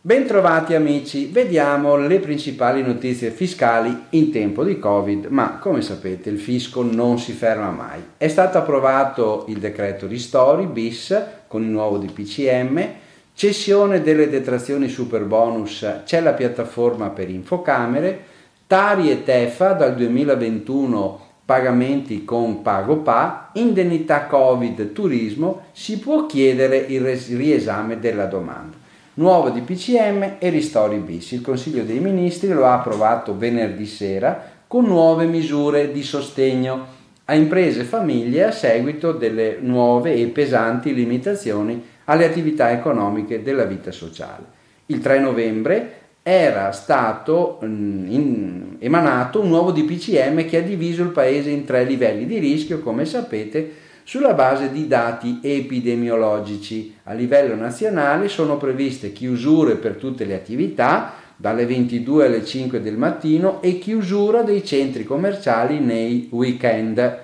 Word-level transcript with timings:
Bentrovati 0.00 0.74
amici, 0.74 1.26
vediamo 1.26 1.96
le 1.96 2.18
principali 2.18 2.80
notizie 2.80 3.30
fiscali 3.30 4.04
in 4.10 4.30
tempo 4.30 4.64
di 4.64 4.78
Covid, 4.78 5.26
ma 5.26 5.58
come 5.58 5.82
sapete 5.82 6.30
il 6.30 6.38
fisco 6.38 6.82
non 6.82 7.18
si 7.18 7.32
ferma 7.32 7.68
mai. 7.68 8.02
È 8.16 8.28
stato 8.28 8.56
approvato 8.56 9.44
il 9.48 9.58
decreto 9.58 10.06
ristori 10.06 10.64
bis 10.64 11.22
con 11.46 11.62
il 11.62 11.68
nuovo 11.68 11.98
DPCM, 11.98 12.88
cessione 13.34 14.00
delle 14.00 14.30
detrazioni 14.30 14.88
super 14.88 15.24
bonus, 15.24 15.86
c'è 16.04 16.22
la 16.22 16.32
piattaforma 16.32 17.10
per 17.10 17.28
infocamere, 17.28 18.24
Tari 18.66 19.10
e 19.10 19.24
Tefa 19.24 19.72
dal 19.72 19.94
2021 19.94 21.27
pagamenti 21.48 22.26
con 22.26 22.60
PagoPA, 22.60 23.52
indennità 23.54 24.26
Covid 24.26 24.92
turismo, 24.92 25.62
si 25.72 25.98
può 25.98 26.26
chiedere 26.26 26.76
il 26.76 27.00
riesame 27.00 27.98
della 27.98 28.26
domanda 28.26 28.76
nuovo 29.14 29.48
di 29.48 29.62
PCM 29.62 30.34
e 30.38 30.50
ristori 30.50 30.98
bis. 30.98 31.32
Il 31.32 31.40
Consiglio 31.40 31.84
dei 31.84 32.00
Ministri 32.00 32.50
lo 32.50 32.66
ha 32.66 32.74
approvato 32.74 33.34
venerdì 33.34 33.86
sera 33.86 34.56
con 34.66 34.84
nuove 34.84 35.24
misure 35.24 35.90
di 35.90 36.02
sostegno 36.02 36.86
a 37.24 37.34
imprese 37.34 37.80
e 37.80 37.84
famiglie 37.84 38.44
a 38.44 38.50
seguito 38.50 39.12
delle 39.12 39.56
nuove 39.58 40.12
e 40.12 40.26
pesanti 40.26 40.92
limitazioni 40.92 41.82
alle 42.04 42.26
attività 42.26 42.70
economiche 42.70 43.42
della 43.42 43.64
vita 43.64 43.90
sociale. 43.90 44.44
Il 44.86 45.00
3 45.00 45.18
novembre 45.18 45.92
era 46.30 46.72
stato 46.72 47.58
mm, 47.64 48.10
in, 48.10 48.76
emanato 48.80 49.40
un 49.40 49.48
nuovo 49.48 49.70
DPCM 49.72 50.44
che 50.46 50.58
ha 50.58 50.62
diviso 50.62 51.02
il 51.02 51.08
paese 51.08 51.48
in 51.48 51.64
tre 51.64 51.84
livelli 51.84 52.26
di 52.26 52.38
rischio, 52.38 52.80
come 52.80 53.06
sapete, 53.06 53.72
sulla 54.04 54.34
base 54.34 54.70
di 54.70 54.86
dati 54.86 55.38
epidemiologici. 55.42 56.96
A 57.04 57.14
livello 57.14 57.54
nazionale 57.54 58.28
sono 58.28 58.58
previste 58.58 59.12
chiusure 59.12 59.76
per 59.76 59.94
tutte 59.94 60.26
le 60.26 60.34
attività, 60.34 61.14
dalle 61.34 61.64
22 61.64 62.26
alle 62.26 62.44
5 62.44 62.82
del 62.82 62.96
mattino 62.98 63.62
e 63.62 63.78
chiusura 63.78 64.42
dei 64.42 64.62
centri 64.66 65.04
commerciali 65.04 65.78
nei 65.78 66.28
weekend. 66.30 67.18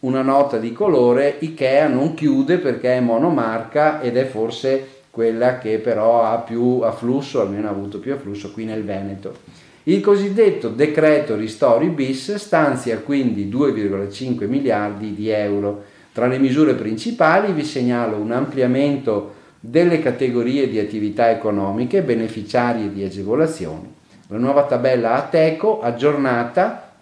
Una 0.00 0.20
nota 0.20 0.58
di 0.58 0.72
colore, 0.72 1.36
Ikea 1.38 1.86
non 1.86 2.12
chiude 2.12 2.58
perché 2.58 2.96
è 2.96 3.00
monomarca 3.00 4.02
ed 4.02 4.16
è 4.16 4.26
forse 4.26 5.01
quella 5.12 5.58
che 5.58 5.78
però 5.78 6.24
ha 6.24 6.38
più 6.38 6.80
afflusso, 6.80 7.42
almeno 7.42 7.68
ha 7.68 7.70
avuto 7.70 7.98
più 7.98 8.14
afflusso 8.14 8.50
qui 8.50 8.64
nel 8.64 8.82
Veneto. 8.82 9.34
Il 9.82 10.00
cosiddetto 10.00 10.70
decreto 10.70 11.36
ristori 11.36 11.88
bis 11.88 12.36
stanzia 12.36 12.98
quindi 13.00 13.50
2,5 13.50 14.48
miliardi 14.48 15.12
di 15.12 15.28
euro 15.28 15.84
tra 16.12 16.26
le 16.26 16.38
misure 16.38 16.74
principali 16.74 17.52
vi 17.52 17.62
segnalo 17.62 18.16
un 18.16 18.32
ampliamento 18.32 19.34
delle 19.60 19.98
categorie 19.98 20.68
di 20.68 20.78
attività 20.78 21.30
economiche 21.30 22.00
beneficiarie 22.02 22.90
di 22.90 23.04
agevolazioni. 23.04 23.92
La 24.28 24.38
nuova 24.38 24.64
tabella 24.64 25.14
ATECO 25.16 25.82
aggiornata 25.82 26.94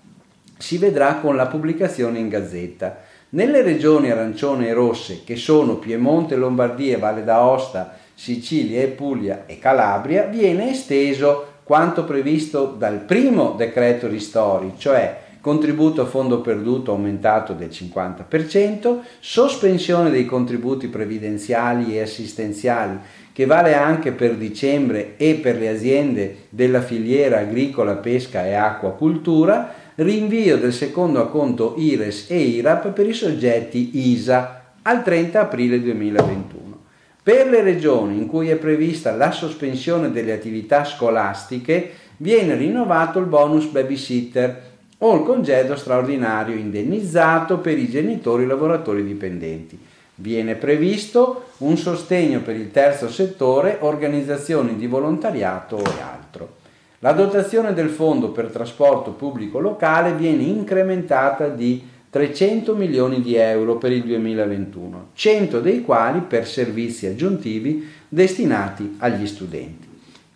si 0.59 0.79
vedrà 0.79 1.19
con 1.21 1.37
la 1.37 1.47
pubblicazione 1.47 2.19
in 2.19 2.29
gazzetta. 2.29 3.03
Nelle 3.33 3.63
regioni 3.63 4.11
arancione 4.11 4.67
e 4.67 4.73
rosse, 4.73 5.21
che 5.23 5.37
sono 5.37 5.77
Piemonte, 5.77 6.35
Lombardia, 6.35 6.99
Valle 6.99 7.23
d'Aosta, 7.23 7.97
Sicilia 8.13 8.83
e 8.83 8.89
Puglia 8.89 9.45
e 9.47 9.61
Calabria, 9.61 10.25
viene 10.25 10.71
esteso 10.71 11.47
quanto 11.63 12.03
previsto 12.03 12.75
dal 12.77 12.99
primo 12.99 13.55
decreto 13.57 14.09
ristori, 14.09 14.73
cioè 14.79 15.29
contributo 15.41 16.03
a 16.03 16.07
fondo 16.07 16.41
perduto 16.41 16.91
aumentato 16.91 17.53
del 17.53 17.69
50%, 17.69 18.99
sospensione 19.21 20.11
dei 20.11 20.27
contributi 20.27 20.89
previdenziali 20.89 21.97
e 21.97 22.03
assistenziali 22.03 22.99
che 23.33 23.47
vale 23.47 23.75
anche 23.75 24.11
per 24.11 24.35
dicembre 24.35 25.15
e 25.17 25.35
per 25.35 25.57
le 25.57 25.69
aziende 25.69 26.47
della 26.49 26.83
filiera 26.83 27.39
agricola, 27.39 27.95
pesca 27.95 28.45
e 28.45 28.55
acquacultura, 28.55 29.73
rinvio 30.01 30.57
del 30.57 30.73
secondo 30.73 31.21
acconto 31.21 31.75
IRES 31.77 32.31
e 32.31 32.39
IRAP 32.39 32.89
per 32.93 33.07
i 33.07 33.13
soggetti 33.13 34.09
ISA 34.11 34.63
al 34.83 35.03
30 35.03 35.41
aprile 35.41 35.79
2021. 35.79 36.79
Per 37.23 37.51
le 37.51 37.61
regioni 37.61 38.17
in 38.17 38.27
cui 38.27 38.49
è 38.49 38.57
prevista 38.57 39.15
la 39.15 39.31
sospensione 39.31 40.11
delle 40.11 40.33
attività 40.33 40.85
scolastiche 40.85 41.91
viene 42.17 42.55
rinnovato 42.55 43.19
il 43.19 43.27
bonus 43.27 43.67
babysitter 43.67 44.69
o 44.99 45.17
il 45.17 45.23
congedo 45.23 45.77
straordinario 45.77 46.57
indennizzato 46.57 47.59
per 47.59 47.77
i 47.79 47.91
genitori 47.91 48.47
lavoratori 48.47 49.05
dipendenti. 49.05 49.79
Viene 50.15 50.55
previsto 50.55 51.51
un 51.59 51.77
sostegno 51.77 52.41
per 52.41 52.57
il 52.57 52.71
terzo 52.71 53.11
settore, 53.11 53.77
organizzazioni 53.81 54.77
di 54.77 54.87
volontariato 54.87 55.77
e 55.77 56.01
altro. 56.01 56.60
La 57.03 57.13
dotazione 57.13 57.73
del 57.73 57.89
fondo 57.89 58.31
per 58.31 58.51
trasporto 58.51 59.13
pubblico 59.13 59.59
locale 59.59 60.13
viene 60.13 60.43
incrementata 60.43 61.49
di 61.49 61.83
300 62.11 62.75
milioni 62.75 63.23
di 63.23 63.37
euro 63.37 63.79
per 63.79 63.91
il 63.91 64.03
2021, 64.03 65.09
100 65.15 65.61
dei 65.61 65.81
quali 65.81 66.21
per 66.21 66.47
servizi 66.47 67.07
aggiuntivi 67.07 67.89
destinati 68.07 68.97
agli 68.99 69.27
studenti. 69.27 69.89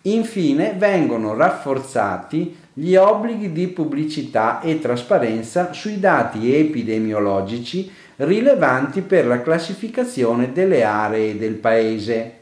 Infine 0.03 0.73
vengono 0.75 1.35
rafforzati 1.35 2.55
gli 2.73 2.95
obblighi 2.95 3.51
di 3.51 3.67
pubblicità 3.67 4.59
e 4.59 4.79
trasparenza 4.79 5.71
sui 5.71 5.99
dati 5.99 6.51
epidemiologici 6.51 7.91
rilevanti 8.15 9.01
per 9.01 9.27
la 9.27 9.43
classificazione 9.43 10.51
delle 10.51 10.83
aree 10.83 11.37
del 11.37 11.53
Paese. 11.53 12.39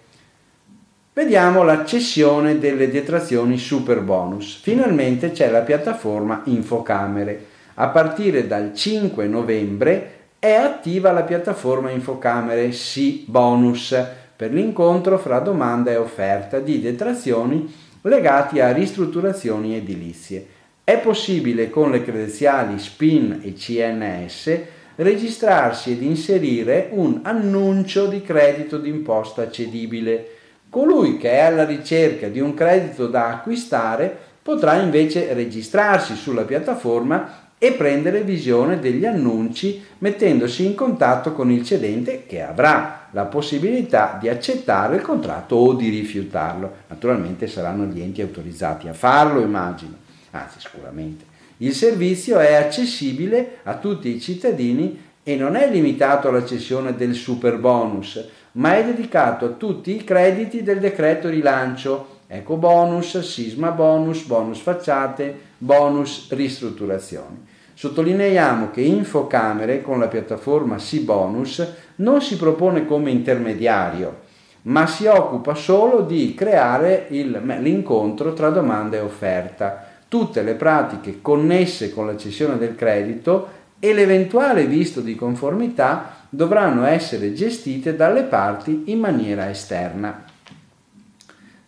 Vediamo 1.16 1.62
la 1.62 1.86
cessione 1.86 2.58
delle 2.58 2.90
detrazioni 2.90 3.60
super 3.60 4.02
bonus. 4.02 4.60
Finalmente 4.60 5.30
c'è 5.30 5.52
la 5.52 5.60
piattaforma 5.60 6.42
Infocamere. 6.46 7.46
A 7.76 7.90
partire 7.90 8.48
dal 8.48 8.74
5 8.74 9.28
novembre 9.28 10.12
è 10.40 10.54
attiva 10.54 11.12
la 11.12 11.22
piattaforma 11.22 11.92
Infocamere 11.92 12.72
Sì 12.72 13.26
Bonus 13.28 13.96
per 14.36 14.52
l'incontro 14.52 15.20
fra 15.20 15.38
domanda 15.38 15.92
e 15.92 15.98
offerta 15.98 16.58
di 16.58 16.82
detrazioni 16.82 17.72
legati 18.02 18.60
a 18.60 18.72
ristrutturazioni 18.72 19.76
edilizie. 19.76 20.44
È 20.84 20.98
possibile 20.98 21.70
con 21.70 21.92
le 21.92 22.04
credenziali 22.04 22.80
SPIN 22.80 23.40
e 23.44 23.54
CNS 23.54 24.60
registrarsi 24.96 25.92
ed 25.92 26.02
inserire 26.02 26.88
un 26.90 27.20
annuncio 27.22 28.08
di 28.08 28.24
credito 28.24 28.80
d'imposta 28.80 29.52
cedibile. 29.52 30.38
Colui 30.74 31.18
che 31.18 31.30
è 31.30 31.42
alla 31.42 31.66
ricerca 31.66 32.30
di 32.30 32.40
un 32.40 32.56
credito 32.56 33.06
da 33.06 33.28
acquistare 33.28 34.18
potrà 34.42 34.82
invece 34.82 35.32
registrarsi 35.32 36.16
sulla 36.16 36.46
piattaforma 36.46 37.52
e 37.60 37.74
prendere 37.74 38.24
visione 38.24 38.80
degli 38.80 39.06
annunci 39.06 39.84
mettendosi 40.00 40.66
in 40.66 40.74
contatto 40.74 41.34
con 41.34 41.52
il 41.52 41.64
cedente 41.64 42.26
che 42.26 42.42
avrà 42.42 43.10
la 43.12 43.26
possibilità 43.26 44.18
di 44.20 44.30
accettare 44.30 44.96
il 44.96 45.04
contratto 45.04 45.58
o 45.58 45.74
di 45.74 45.90
rifiutarlo. 45.90 46.72
Naturalmente 46.88 47.46
saranno 47.46 47.86
gli 47.86 48.02
enti 48.02 48.24
autorizzati 48.24 48.88
a 48.88 48.94
farlo, 48.94 49.42
immagino, 49.42 49.94
anzi 50.32 50.60
sicuramente. 50.60 51.24
Il 51.58 51.76
servizio 51.76 52.40
è 52.40 52.56
accessibile 52.56 53.58
a 53.62 53.76
tutti 53.76 54.10
i 54.10 54.20
cittadini 54.20 55.12
e 55.22 55.36
non 55.36 55.56
è 55.56 55.70
limitato 55.70 56.30
alla 56.30 56.44
cessione 56.44 56.96
del 56.96 57.14
super 57.14 57.60
bonus, 57.60 58.28
ma 58.54 58.76
è 58.76 58.84
dedicato 58.84 59.46
a 59.46 59.50
tutti 59.50 59.96
i 59.96 60.04
crediti 60.04 60.64
del 60.64 60.80
decreto 60.80 61.30
rilancio, 61.30 62.20
eco 62.28 62.56
bonus, 62.56 63.20
sisma 63.20 63.72
bonus, 63.72 64.24
bonus 64.24 64.60
facciate, 64.60 65.40
bonus 65.58 66.32
ristrutturazioni. 66.32 67.52
Sottolineiamo 67.74 68.70
che 68.70 68.82
Infocamere 68.82 69.82
con 69.82 69.98
la 69.98 70.08
piattaforma 70.08 70.76
C-Bonus 70.76 71.74
non 71.96 72.22
si 72.22 72.38
propone 72.38 72.86
come 72.86 73.10
intermediario, 73.10 74.22
ma 74.64 74.86
si 74.86 75.08
occupa 75.08 75.56
solo 75.56 76.02
di 76.02 76.36
creare 76.36 77.08
il, 77.10 77.42
l'incontro 77.60 78.34
tra 78.34 78.50
domanda 78.50 78.98
e 78.98 79.02
offerta. 79.02 79.88
Tutte 80.08 80.44
le 80.44 80.54
pratiche 80.54 81.22
connesse 81.22 81.92
con 81.92 82.06
la 82.06 82.16
cessione 82.16 82.60
del 82.60 82.76
credito 82.76 83.62
e 83.80 83.94
l'eventuale 83.94 84.68
visto 84.68 85.02
di 85.02 85.16
conformità 85.16 86.13
dovranno 86.34 86.86
essere 86.86 87.34
gestite 87.34 87.96
dalle 87.96 88.24
parti 88.24 88.86
in 88.88 88.98
maniera 88.98 89.52
esterna. 89.52 90.26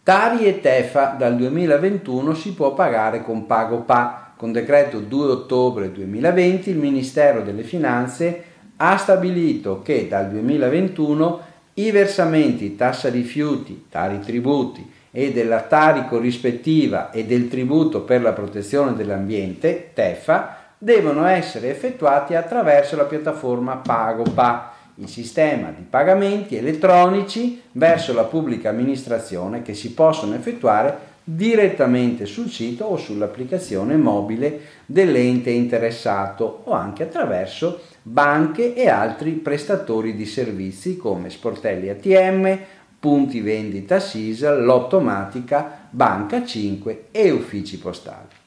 Tari 0.02 0.46
e 0.46 0.60
Tefa 0.60 1.16
dal 1.18 1.36
2021 1.36 2.34
si 2.34 2.54
può 2.54 2.74
pagare 2.74 3.22
con 3.22 3.46
PagoPA 3.46 4.34
con 4.36 4.52
decreto 4.52 5.00
2 5.00 5.28
ottobre 5.28 5.92
2020 5.92 6.72
il 6.72 6.78
Ministero 6.78 7.42
delle 7.42 7.62
Finanze 7.62 8.44
ha 8.78 8.98
stabilito 8.98 9.84
che 9.84 10.08
dal 10.08 10.30
2021 10.30 11.42
i 11.76 11.92
versamenti 11.92 12.76
tassa 12.76 13.10
rifiuti, 13.10 13.86
tari 13.90 14.20
tributi 14.20 14.92
e 15.12 15.32
della 15.32 15.62
Tari 15.62 16.08
corrispettiva 16.08 17.12
e 17.12 17.26
del 17.26 17.50
tributo 17.50 18.02
per 18.02 18.22
la 18.22 18.34
protezione 18.34 18.96
dell'ambiente, 18.96 19.92
TEFA, 19.94 20.65
devono 20.86 21.26
essere 21.26 21.72
effettuati 21.72 22.36
attraverso 22.36 22.96
la 22.96 23.06
piattaforma 23.06 23.78
PagoPA. 23.78 24.74
il 24.98 25.10
sistema 25.10 25.74
di 25.76 25.82
pagamenti 25.82 26.56
elettronici 26.56 27.60
verso 27.72 28.14
la 28.14 28.24
pubblica 28.24 28.70
amministrazione 28.70 29.64
che 29.64 29.74
si 29.74 29.94
possono 29.94 30.36
effettuare 30.36 31.14
direttamente 31.24 32.28
sul 32.28 32.52
sito 32.52 32.86
o 32.86 32.98
sull'applicazione 32.98 33.98
mobile 33.98 34.60
dell'ente 34.86 35.50
interessato 35.50 36.62
o 36.66 36.74
anche 36.74 37.02
attraverso 37.02 37.82
banche 38.04 38.76
e 38.76 38.88
altri 38.88 39.32
prestatori 39.32 40.16
di 40.16 40.28
servizi 40.28 40.98
come 40.98 41.32
sportelli 41.32 41.90
ATM, 41.90 42.60
punti 43.00 43.42
vendita 43.42 44.00
SISA, 44.00 44.52
l'automatica, 44.52 45.88
banca 45.90 46.46
5 46.46 47.08
e 47.10 47.32
uffici 47.32 47.80
postali. 47.80 48.44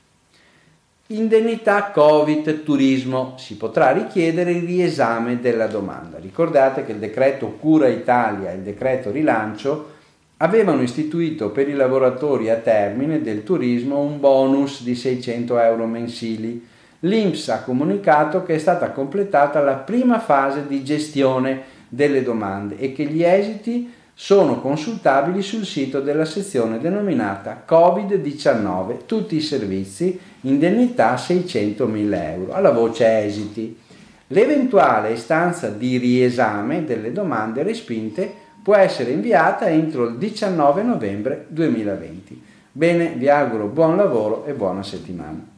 Indennità 1.10 1.90
Covid 1.90 2.62
turismo. 2.62 3.32
Si 3.38 3.56
potrà 3.56 3.92
richiedere 3.92 4.50
il 4.50 4.66
riesame 4.66 5.40
della 5.40 5.66
domanda. 5.66 6.18
Ricordate 6.18 6.84
che 6.84 6.92
il 6.92 6.98
decreto 6.98 7.52
Cura 7.52 7.88
Italia 7.88 8.50
e 8.50 8.56
il 8.56 8.60
decreto 8.60 9.10
Rilancio 9.10 9.96
avevano 10.36 10.82
istituito 10.82 11.48
per 11.48 11.66
i 11.66 11.72
lavoratori 11.72 12.50
a 12.50 12.56
termine 12.56 13.22
del 13.22 13.42
turismo 13.42 14.00
un 14.00 14.20
bonus 14.20 14.82
di 14.82 14.94
600 14.94 15.58
euro 15.58 15.86
mensili. 15.86 16.62
L'INPS 17.00 17.48
ha 17.48 17.62
comunicato 17.62 18.42
che 18.42 18.56
è 18.56 18.58
stata 18.58 18.90
completata 18.90 19.62
la 19.62 19.76
prima 19.76 20.20
fase 20.20 20.66
di 20.66 20.84
gestione 20.84 21.62
delle 21.88 22.22
domande 22.22 22.76
e 22.76 22.92
che 22.92 23.04
gli 23.04 23.22
esiti 23.22 23.90
sono 24.20 24.60
consultabili 24.60 25.42
sul 25.42 25.64
sito 25.64 26.00
della 26.00 26.24
sezione 26.24 26.80
denominata 26.80 27.62
Covid-19, 27.64 29.06
tutti 29.06 29.36
i 29.36 29.40
servizi, 29.40 30.18
indennità 30.40 31.14
600.000 31.14 32.32
euro, 32.32 32.52
alla 32.52 32.72
voce 32.72 33.24
esiti. 33.24 33.78
L'eventuale 34.26 35.12
istanza 35.12 35.68
di 35.68 35.98
riesame 35.98 36.84
delle 36.84 37.12
domande 37.12 37.62
respinte 37.62 38.28
può 38.60 38.74
essere 38.74 39.12
inviata 39.12 39.68
entro 39.68 40.08
il 40.08 40.16
19 40.16 40.82
novembre 40.82 41.46
2020. 41.46 42.42
Bene, 42.72 43.10
vi 43.10 43.28
auguro 43.28 43.66
buon 43.66 43.94
lavoro 43.94 44.44
e 44.46 44.52
buona 44.52 44.82
settimana. 44.82 45.57